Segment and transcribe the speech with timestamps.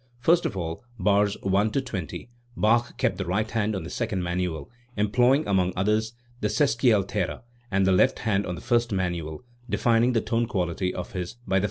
[0.19, 4.67] First of all, bars i 20, Bach kept the right hand on the second manual,
[4.97, 10.21] employing, among others, the sesquialtera, and the left hand on the first manual, defining the
[10.21, 11.59] tone quality of this by the fagotto 16".